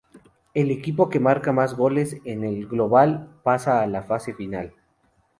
El 0.55 0.71
equipo 0.71 1.09
que 1.11 1.19
marca 1.19 1.51
más 1.51 1.75
goles 1.75 2.17
en 2.25 2.43
el 2.43 2.65
global 2.65 3.39
pasa 3.43 3.83
a 3.83 3.85
la 3.85 4.01
fase 4.01 4.33
final. 4.33 4.73